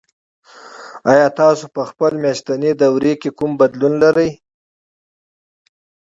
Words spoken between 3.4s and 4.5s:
بدلون لرئ؟